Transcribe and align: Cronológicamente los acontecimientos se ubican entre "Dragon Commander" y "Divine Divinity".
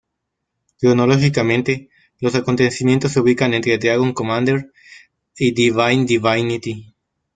Cronológicamente 0.79 1.89
los 2.21 2.33
acontecimientos 2.33 3.11
se 3.11 3.19
ubican 3.19 3.53
entre 3.53 3.77
"Dragon 3.77 4.13
Commander" 4.13 4.73
y 5.37 5.51
"Divine 5.51 6.05
Divinity". 6.05 6.91